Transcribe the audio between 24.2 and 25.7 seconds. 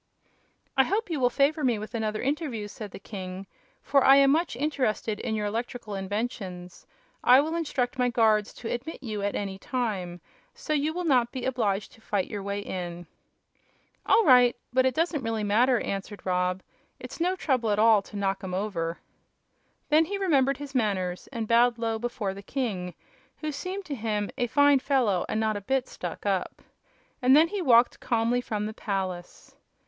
"a fine fellow and not a